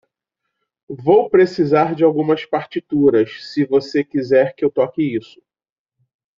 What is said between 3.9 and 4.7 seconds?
quiser que